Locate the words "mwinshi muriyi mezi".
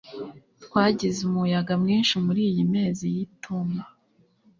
1.81-3.05